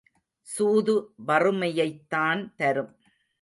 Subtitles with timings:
[0.47, 0.95] சூது
[1.27, 2.95] வறுமையைத்தான் தரும்.